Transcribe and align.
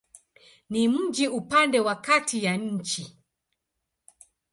Ni 0.69 0.87
mji 0.87 1.27
upande 1.27 1.79
wa 1.79 1.95
kati 1.95 2.43
ya 2.43 2.57
nchi. 2.57 3.17